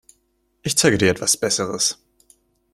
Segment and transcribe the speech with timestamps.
[0.63, 1.99] Ich zeige dir etwas Besseres.